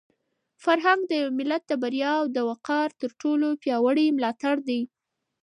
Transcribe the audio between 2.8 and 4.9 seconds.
تر ټولو پیاوړی ملاتړی دی.